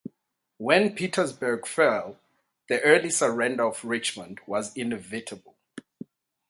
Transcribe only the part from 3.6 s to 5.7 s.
of Richmond was inevitable.